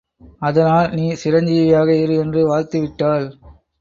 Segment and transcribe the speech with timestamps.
[0.39, 3.27] அதனால் நீ சிரஞ்சீவியாக இரு என்று வாழ்த்தி விட்டாள்.